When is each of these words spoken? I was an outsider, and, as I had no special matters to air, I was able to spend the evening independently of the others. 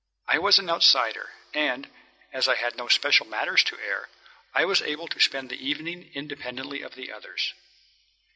I 0.27 0.39
was 0.39 0.57
an 0.57 0.67
outsider, 0.67 1.29
and, 1.53 1.87
as 2.33 2.47
I 2.47 2.55
had 2.55 2.75
no 2.75 2.87
special 2.87 3.27
matters 3.27 3.63
to 3.65 3.77
air, 3.77 4.09
I 4.51 4.65
was 4.65 4.81
able 4.81 5.07
to 5.07 5.19
spend 5.19 5.51
the 5.51 5.63
evening 5.63 6.09
independently 6.15 6.81
of 6.81 6.95
the 6.95 7.11
others. 7.13 7.53